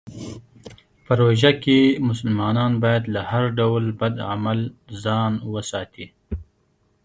[1.05, 4.59] په روژه کې مسلمانان باید له هر ډول بد عمل
[5.03, 6.05] ځان وساتي.